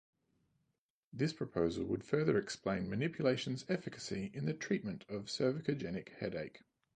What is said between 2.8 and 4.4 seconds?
manipulation's efficacy